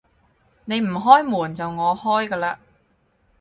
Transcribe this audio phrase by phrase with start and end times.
[0.65, 2.57] 你唔開門，就我開㗎喇